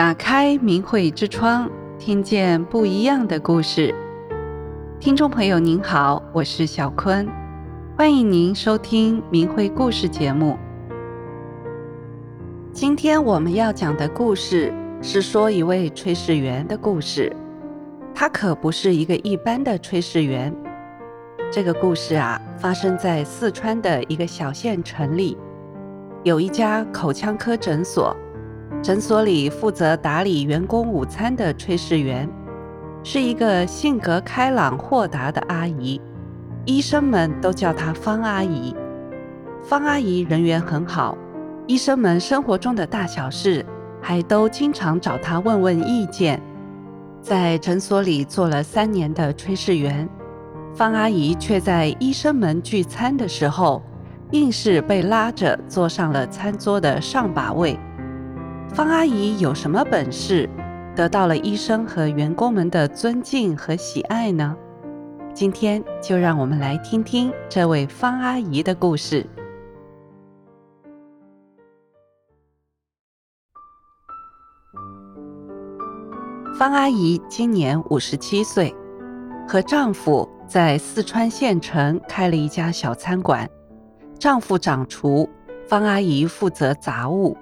[0.00, 3.94] 打开明慧之窗，听见不一样的故事。
[4.98, 7.28] 听众朋友您好，我是小坤，
[7.98, 10.56] 欢迎您收听明慧故事节目。
[12.72, 14.72] 今天我们要讲的故事
[15.02, 17.30] 是说一位炊事员的故事，
[18.14, 20.50] 他可不是一个一般的炊事员。
[21.52, 25.36] 这个故事啊，发生在四川的一个小县城里，
[26.22, 28.16] 有一家口腔科诊所。
[28.82, 32.26] 诊所里负责打理员工午餐的炊事员，
[33.04, 36.00] 是一个性格开朗豁达的阿姨，
[36.64, 38.74] 医生们都叫她方阿姨。
[39.62, 41.16] 方阿姨人缘很好，
[41.66, 43.64] 医生们生活中的大小事
[44.00, 46.40] 还都经常找她问问意见。
[47.20, 50.08] 在诊所里做了三年的炊事员，
[50.74, 53.82] 方阿姨却在医生们聚餐的时候，
[54.30, 57.78] 硬是被拉着坐上了餐桌的上把位。
[58.72, 60.48] 方阿姨有什么本事，
[60.94, 64.56] 得到了医生和员工们的尊敬和喜爱呢？
[65.34, 69.26] 今天就让我们来听听这位方阿姨的故事。
[76.56, 78.72] 方阿姨今年五十七岁，
[79.48, 83.50] 和丈夫在四川县城开了一家小餐馆，
[84.16, 85.28] 丈夫掌厨，
[85.66, 87.36] 方阿姨负责杂物。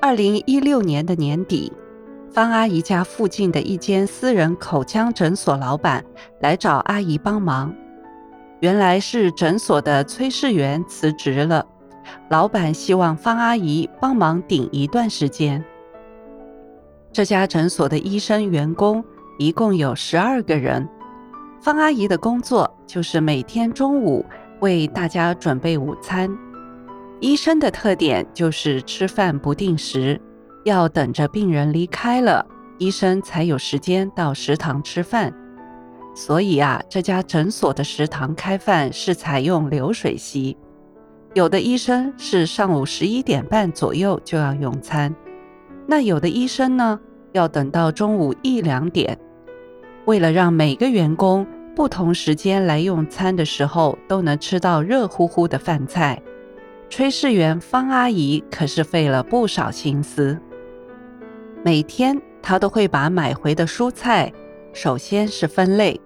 [0.00, 1.72] 二零一六年的年底，
[2.30, 6.04] 方阿姨家附近的一间私人口腔诊所老板
[6.40, 7.74] 来找阿姨帮忙。
[8.60, 11.66] 原来是诊所的炊事员辞职了，
[12.30, 15.64] 老板希望方阿姨帮忙顶一段时间。
[17.12, 19.04] 这家诊所的医生员工
[19.36, 20.88] 一共有十二个人，
[21.60, 24.24] 方阿姨的工作就是每天中午
[24.60, 26.30] 为大家准备午餐。
[27.20, 30.20] 医生的特点就是吃饭不定时，
[30.64, 32.46] 要等着病人离开了，
[32.78, 35.34] 医生才有时间到食堂吃饭。
[36.14, 40.56] 所以啊，这家诊所的食堂开饭是采用流水席，
[41.34, 45.12] 有的医生是上午十一点半左右就要用餐，
[45.88, 47.00] 那有的医生呢，
[47.32, 49.18] 要等到中午一两点。
[50.04, 51.44] 为了让每个员工
[51.74, 56.20] 不同时间来用餐的时候都能吃到热乎乎的饭菜。
[56.90, 60.38] 炊事员方阿姨可是费了不少心思，
[61.62, 64.32] 每天她都会把买回的蔬菜
[64.72, 66.00] 首先是分类。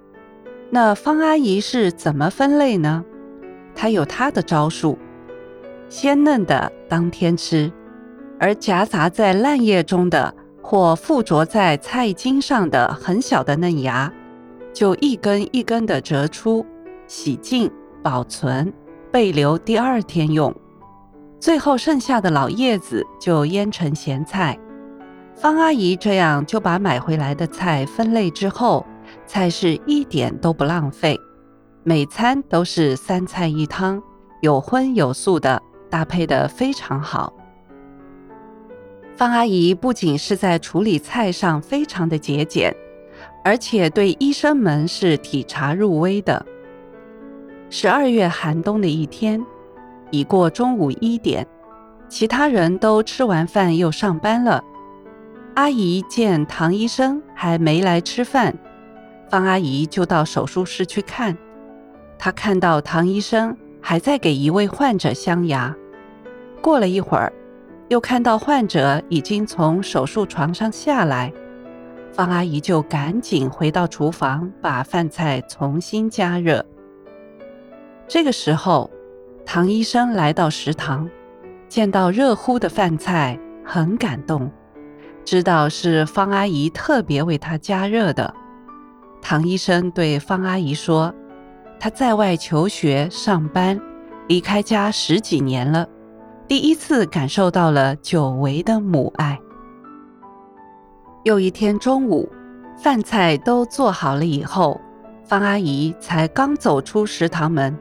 [0.70, 3.04] 那方阿姨是怎么分类呢？
[3.74, 4.98] 她有她的招数，
[5.88, 7.70] 鲜嫩的当天吃，
[8.40, 14.12] 而夹杂在烂叶中的或附着在菜茎上的很小的嫩芽，
[14.72, 16.66] 就一根一根的折出，
[17.06, 17.70] 洗净
[18.02, 18.72] 保存，
[19.12, 20.52] 备留第二天用。
[21.42, 24.56] 最后剩下的老叶子就腌成咸菜。
[25.34, 28.86] 方阿姨这样就把买回来的菜分类之后，
[29.26, 31.18] 菜是一点都不浪费，
[31.82, 34.00] 每餐都是三菜一汤，
[34.40, 35.60] 有荤有素的，
[35.90, 37.32] 搭配的非常好。
[39.16, 42.72] 方阿姨不仅是在处理菜上非常的节俭，
[43.42, 46.46] 而且对医生们是体察入微的。
[47.68, 49.44] 十二月寒冬的一天。
[50.12, 51.44] 已过中午一点，
[52.08, 54.62] 其他人都吃完饭又上班了。
[55.54, 58.54] 阿姨见唐医生还没来吃饭，
[59.28, 61.36] 方阿姨就到手术室去看。
[62.18, 65.74] 她看到唐医生还在给一位患者镶牙。
[66.60, 67.32] 过了一会儿，
[67.88, 71.32] 又看到患者已经从手术床上下来，
[72.12, 76.64] 方阿姨就赶紧回到厨房，把饭菜重新加热。
[78.06, 78.90] 这个时候，
[79.54, 81.06] 唐医生来到食堂，
[81.68, 84.50] 见到热乎的饭菜，很感动，
[85.26, 88.32] 知道是方阿姨特别为他加热的。
[89.20, 91.14] 唐医生对方阿姨说
[91.78, 93.78] ：“他在外求学、上班，
[94.26, 95.86] 离开家十几年了，
[96.48, 99.38] 第一次感受到了久违的母爱。”
[101.24, 102.26] 又一天中午，
[102.78, 104.80] 饭菜都做好了以后，
[105.22, 107.78] 方阿姨才刚走出食堂门。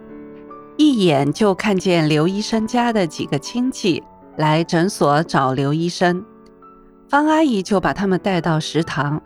[0.78, 4.02] 一眼就看见刘医生家的几个亲戚
[4.38, 6.24] 来诊所找刘医生，
[7.08, 9.22] 方阿姨就把他们带到食堂，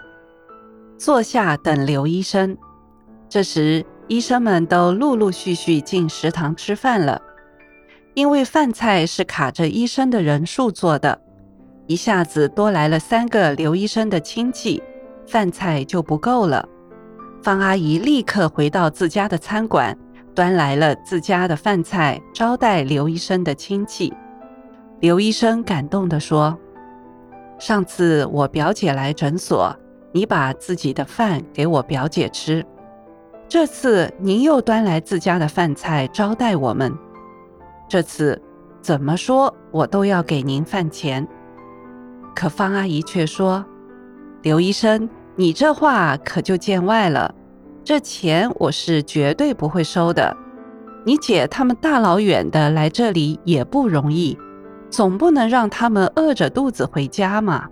[0.97, 2.57] 坐下等刘医生。
[3.30, 7.21] 这时，医生们都陆陆续续进食堂吃饭了。
[8.13, 11.21] 因为饭菜是卡着医生的人数做的，
[11.86, 14.81] 一下子多来了三个刘医生的亲戚，
[15.27, 16.68] 饭菜就不够了。
[17.41, 19.98] 方阿姨立刻回到自家的餐馆。
[20.36, 24.14] 端来了自家的饭菜，招待刘医生的亲戚。
[25.00, 26.58] 刘医生感动地说
[27.58, 29.76] ：“上次我表姐来诊所，
[30.12, 32.66] 你把自己的饭给我表姐吃，
[33.48, 36.94] 这次您又端来自家的饭菜招待我们，
[37.88, 38.42] 这次
[38.82, 41.28] 怎么说我都要给您饭钱。”
[42.34, 43.66] 可方阿姨却说
[44.44, 47.35] ：“刘医生，你这话可就见外了。
[47.86, 50.36] 这钱我是绝对不会收的。
[51.06, 54.36] 你姐他们大老远的来这里也不容易，
[54.90, 57.70] 总不能让他们饿着肚子回家嘛。”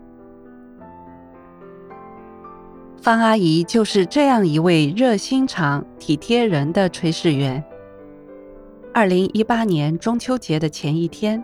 [3.01, 7.63] 方阿姨就是这样一位热心肠、体贴人的炊事员。
[8.93, 11.43] 二零一八年中秋节的前一天。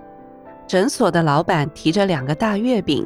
[0.68, 3.04] 诊所的老板提着两个大月饼，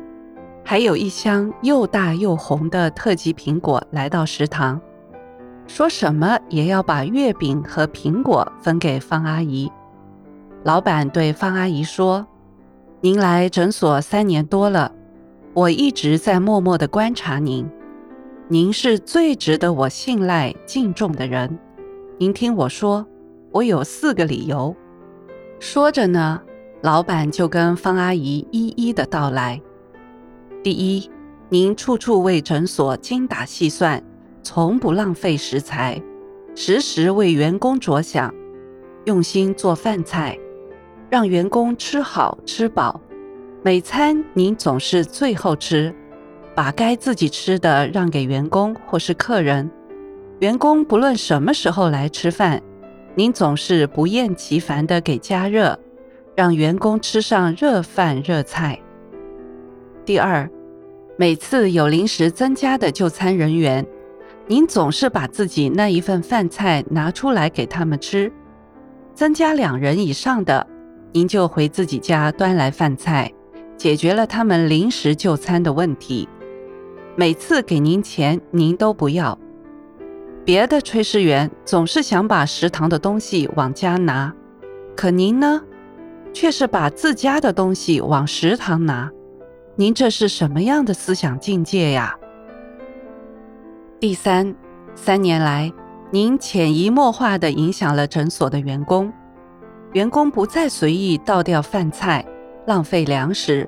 [0.66, 4.82] 还有一箱又大又红的特级苹果来到食堂，
[5.68, 9.72] 说什么也要把月饼和苹果分给方阿姨。
[10.64, 12.26] 老板对方阿姨说
[13.02, 14.92] ：“您来诊所三年多了，
[15.54, 17.70] 我一直在默默地观察您，
[18.48, 21.60] 您是最值得我信赖敬重的人。
[22.18, 23.06] 您听我说，
[23.52, 24.76] 我有四个理由。”
[25.60, 26.42] 说着呢。
[26.82, 29.62] 老板就跟方阿姨一一的道来。
[30.62, 31.10] 第一，
[31.48, 34.04] 您处处为诊所精打细算，
[34.44, 36.02] 从不浪费食材，
[36.54, 38.34] 时时为员工着想，
[39.06, 40.38] 用心做饭菜，
[41.10, 43.00] 让员工吃好吃饱。
[43.64, 45.96] 每餐您总是最后吃，
[46.54, 49.72] 把该自己吃的让给员工或是客人。
[50.40, 52.62] 员工不论什么时候来吃饭，
[53.16, 55.80] 您总是不厌其烦的给加热。
[56.36, 58.80] 让员工吃上热饭热菜。
[60.04, 60.50] 第二，
[61.16, 63.86] 每次有临时增加的就餐人员，
[64.48, 68.32] 您总是把自己那一份饭菜拿出来给他们吃。
[69.14, 70.68] 增加两人以上的，
[71.12, 73.32] 您就回自己家端来饭菜，
[73.78, 76.28] 解决了他们临时就餐的问题。
[77.16, 79.38] 每次给您钱，您都不要。
[80.44, 84.34] 别的炊事员总是想把食堂的东西往家拿，
[84.96, 85.62] 可您呢？
[86.34, 89.10] 却是把自家的东西往食堂拿，
[89.76, 92.18] 您这是什么样的思想境界呀？
[94.04, 94.54] 第三，
[94.96, 95.72] 三年来，
[96.12, 99.10] 您潜移默化地影响了诊所的员工，
[99.94, 102.26] 员工不再随意倒掉饭菜、
[102.68, 103.66] 浪费粮食，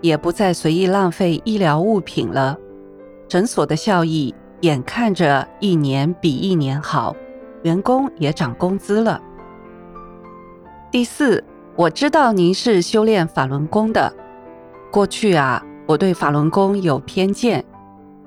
[0.00, 2.58] 也不再随意浪费医疗物品了。
[3.28, 7.14] 诊所的效益眼看着一年比一年好，
[7.62, 9.22] 员工也涨工资了。
[10.90, 11.44] 第四。
[11.76, 14.12] 我知道您是修炼法轮功的。
[14.90, 17.64] 过去啊，我对法轮功有偏见，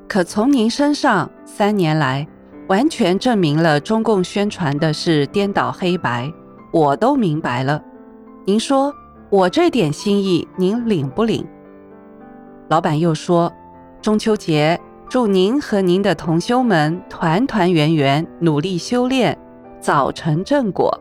[0.07, 2.27] 可从您身上三年来，
[2.67, 6.31] 完全证明了中共宣传的是颠倒黑白，
[6.71, 7.81] 我都明白了。
[8.45, 8.93] 您说
[9.29, 11.45] 我这点心意，您领不领？
[12.69, 13.51] 老板又说，
[14.01, 14.79] 中秋节
[15.09, 19.37] 祝您和您的同修们团团圆圆，努力修炼，
[19.79, 20.99] 早成正果。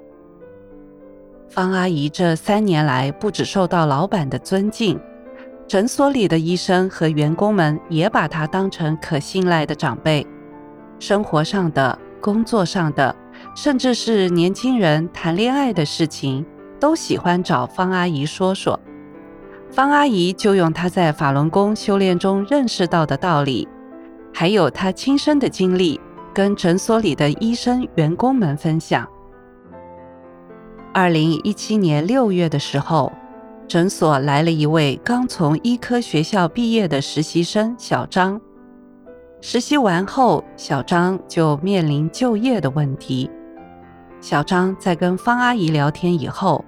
[1.48, 4.98] 方阿姨这三年来，不只受到老板的尊敬，
[5.66, 10.26] 诊所里的医生和员工们也把她当成可信赖的长辈。
[10.99, 13.14] 生活上的、工作上的，
[13.56, 16.44] 甚至是年轻人谈恋爱的事情，
[16.78, 18.78] 都喜欢找方阿姨说说。
[19.70, 23.67] 方阿姨就用她在法轮功修炼中认识到的道理，
[24.32, 26.00] 还有她亲身的经历，
[26.32, 29.08] 跟诊所里的医生、员工们分享。
[30.93, 33.12] 二零一七年六月的时候，
[33.66, 38.40] 诊所来了一位刚从医科学校毕业的实习生小张。
[39.40, 43.30] 实习完后，小张就面临就业的问题。
[44.20, 46.64] 小张在跟方阿姨聊天以后，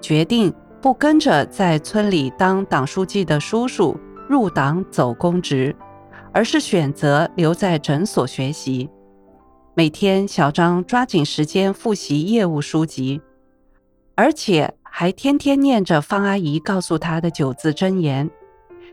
[0.00, 3.98] 决定不跟着在村里当党书记的叔叔
[4.28, 5.74] 入党走公职，
[6.32, 8.88] 而是选择留在诊所学习。
[9.74, 13.20] 每天，小张抓紧时间复习业务书籍。
[14.14, 18.30] 而且还天天念着方阿姨告诉他的九字真言，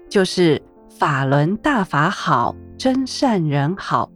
[0.10, 4.12] 就是“法轮大法好，真善人好”。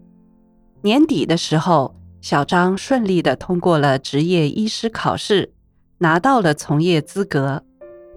[0.82, 5.54] 年底的时候，小张顺利的通过了执业医师考试，
[6.00, 7.64] 拿到了从业资格，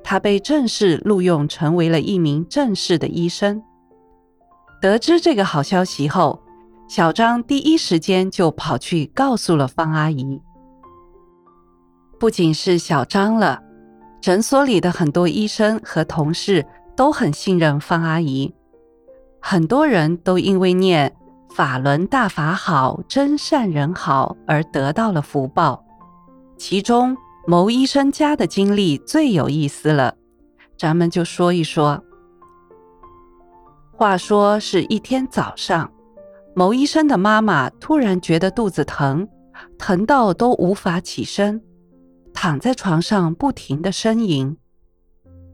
[0.02, 3.62] 他被正式录用，成为了一名正式的医生。
[4.80, 6.42] 得知这个好消息后，
[6.88, 10.40] 小张第一时间就跑去告诉了方阿姨。
[12.18, 13.62] 不仅是小张了，
[14.20, 18.52] 诊所里的很多医生和同事都很信任方阿姨。
[19.40, 21.14] 很多人都因为念
[21.54, 25.84] “法轮大法好，真善人好”而得到了福报。
[26.56, 30.14] 其中，牟医生家的经历最有意思了，
[30.76, 32.02] 咱们就说一说。
[33.92, 35.88] 话说是一天早上，
[36.54, 39.26] 牟医生的妈妈突然觉得肚子疼，
[39.78, 41.62] 疼到都无法起身，
[42.40, 44.56] 躺在床上不停地呻吟。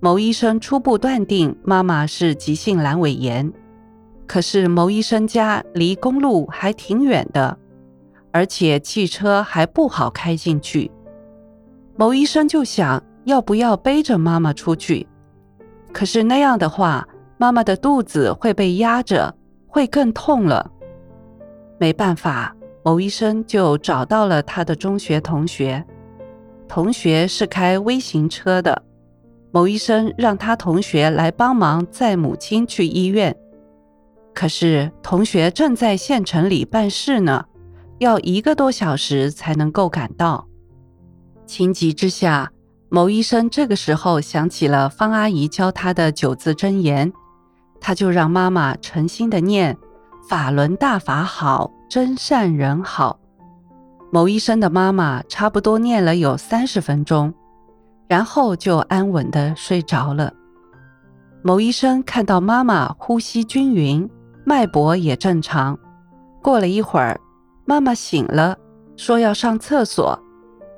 [0.01, 3.51] 牟医生初步断定妈妈是急性阑尾炎，
[4.27, 7.59] 可是牟医生家离公路还挺远的，
[8.33, 10.91] 而且汽车还不好开进去。
[11.97, 15.09] 牟医生就想要不要背着妈妈出去，
[15.91, 19.35] 可是那样的话，妈妈的肚子会被压着，
[19.67, 20.71] 会更痛了。
[21.79, 25.83] 没办法，牟医生就找到了他的中学同学，
[26.75, 28.83] 同学是开微型车的。
[29.53, 33.37] 牟医生让他同学来帮忙载母亲去医院，
[34.35, 37.45] 可是同学正在县城里办事呢，
[38.01, 40.49] 要一个多小时才能够赶到。
[41.47, 42.51] 情急之下，
[42.89, 47.13] 牟医生这个时候想起了方阿姨教他的九字真言。
[47.81, 49.79] 他就让妈妈诚心的念
[50.29, 53.21] “法轮大法好，真善人好”。
[54.15, 57.35] 牟医生的妈妈差不多念了有三十分钟，
[58.07, 60.33] 然后就安稳的睡着了。
[61.43, 64.09] 牟医生看到妈妈呼吸均匀，
[64.45, 65.77] 脉搏也正常。
[66.41, 67.21] 过了一会儿，
[67.65, 68.57] 妈妈醒了，
[68.97, 70.17] 说要上厕所。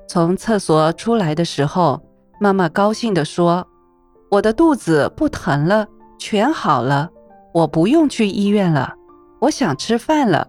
[0.08, 2.02] 从厕所出来的时候，
[2.40, 3.68] 妈妈高兴地说
[4.32, 5.86] ：“我的肚子不疼了。”
[6.18, 7.10] 全好了，
[7.52, 8.94] 我不用去医院了。
[9.40, 10.48] 我想吃饭了。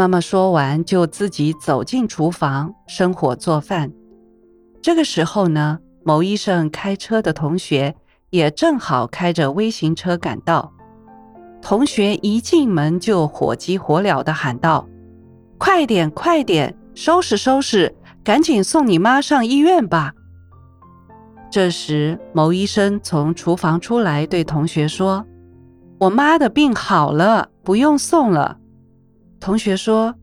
[0.00, 3.92] 妈妈说完，就自己走进厨房生火做饭。
[4.80, 7.94] 这个时候呢，牟医生开车的同学
[8.30, 10.72] 也正好开着微型车赶到。
[11.60, 14.88] 同学一进门就火急火燎地喊道
[15.60, 20.14] ：“快点，快点，收拾收拾，赶紧送你妈上医院吧！”
[21.52, 25.26] 这时，牟医生从厨房出来，对同学说
[26.00, 28.56] ：“我妈的病好了，不用送了。”
[29.40, 30.14] 同学说：“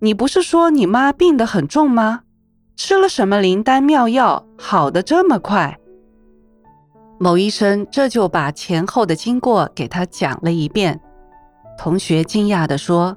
[0.00, 2.20] 你不是说你妈病得很重吗？
[2.76, 5.78] 吃了什么灵丹妙药，好得这么快？”
[7.18, 11.00] 某医生这就把前后的经过给他讲了一遍。
[11.76, 13.16] 同学惊讶地说：“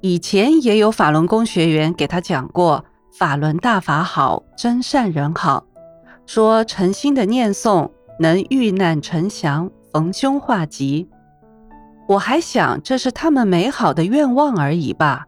[0.00, 2.84] 以前也有法轮功学员给他讲过
[3.18, 5.66] ‘法轮大法好，真善人好’。”
[6.24, 11.08] 说诚心的念诵能遇难成祥，逢凶化吉。
[12.08, 15.26] 我还想这是他们美好的愿望而已吧，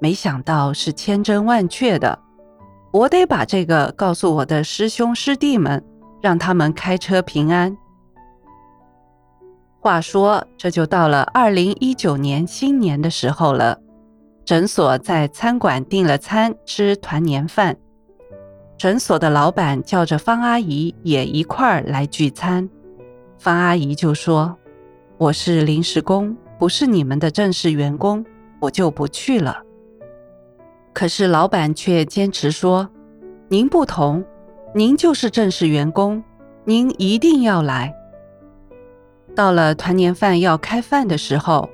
[0.00, 2.18] 没想到是千真万确的。
[2.92, 5.84] 我得把这个告诉我的师兄师弟们，
[6.22, 7.76] 让他们开车平安。
[9.80, 13.78] 话说，这就到了二零一九年新年的时候了，
[14.44, 17.76] 诊所在餐馆订了餐，吃团年饭。
[18.78, 22.68] 诊所的老板叫着方阿姨也一块儿来聚餐，
[23.38, 24.56] 方阿姨就说
[25.16, 28.24] ：“我是临时工，不是你们的正式员工，
[28.60, 29.62] 我就不去了。”
[30.92, 32.88] 可是老板却坚持说
[33.48, 34.24] ：“您不同，
[34.74, 36.22] 您就是正式员工，
[36.64, 37.94] 您一定要来。”
[39.34, 41.68] 到了团年饭要开饭的时候，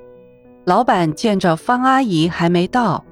[0.65, 3.05] 老板见着方阿姨还没到，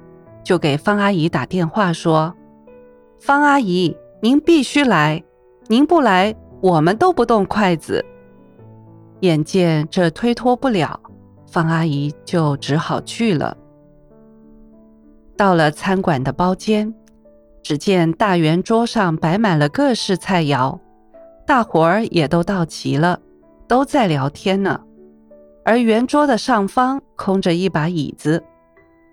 [0.43, 2.35] 就给方阿姨打电话说。
[3.19, 5.23] 方阿姨，您必须来，
[5.67, 8.03] 您不来，我们都不动筷子。
[9.21, 10.99] 眼见这推脱不了，
[11.51, 13.57] 方阿姨就只好去了。
[15.35, 16.93] 到了餐馆的包间，
[17.61, 20.79] 只见大圆桌上摆满了各式菜肴，
[21.45, 23.19] 大伙儿也都到齐了，
[23.67, 24.81] 都在聊天呢。
[25.65, 28.43] 而圆桌的上方空着一把椅子，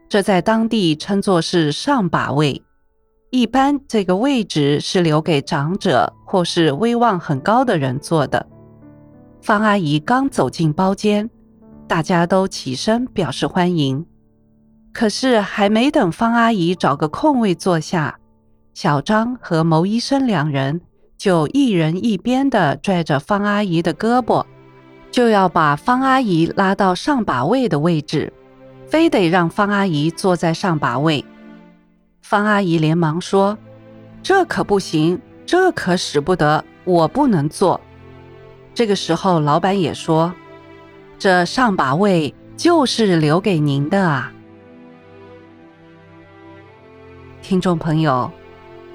[0.08, 2.62] 这在当地称作是上把位。
[3.30, 8.46] 一般这个位置是留给长者或是威望很高的人坐的。
[9.46, 11.30] 方阿姨刚走进包间，
[11.86, 14.04] 大家都起身表示欢迎。
[14.92, 18.18] 可是还没等方阿姨找个空位坐下，
[18.74, 20.80] 小张和牟医生两人
[21.16, 24.44] 就一人一边的拽着方阿姨的胳膊，
[25.12, 28.32] 就要把方阿姨拉到上把位的位置，
[28.88, 31.24] 非得让方阿姨坐在上把位。
[32.20, 33.56] 方阿姨连忙说
[34.24, 37.80] ：“这可不行，这可使不得，我不能坐。”
[38.76, 40.34] 这个时候，老板也说
[41.18, 44.30] ：“这上把位就是留给您的啊。”
[47.40, 48.30] 听众朋友，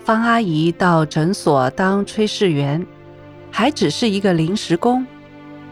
[0.04, 2.86] 方阿姨到诊所当炊事员，
[3.50, 5.04] 还只是一个临时工，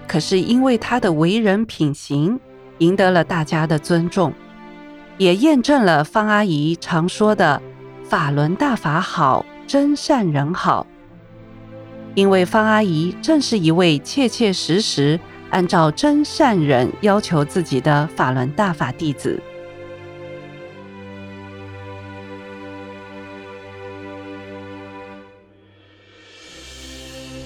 [0.07, 2.39] 可是因为她的为人品行，
[2.79, 4.33] 赢得了大家的尊重。
[5.19, 7.61] 也验证了方阿姨常说的
[8.09, 10.87] “法轮大法好，真善人好”。
[12.19, 15.17] 因为方阿姨正是一位切切实实
[15.51, 19.41] 按照真善忍要求自己的法轮大法弟子。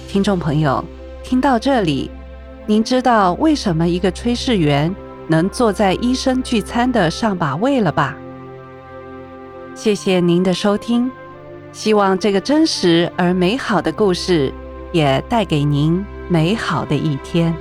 [0.08, 0.84] 听众朋友，
[1.22, 2.10] 听到这里，
[2.66, 4.92] 您知道为什么一个炊事员
[5.28, 8.16] 能坐在医生聚餐的上把位了吧？
[9.76, 11.08] 谢谢您的收听，
[11.70, 14.52] 希望这个真实而美好的故事
[14.94, 17.52] 也带给您美好的一天。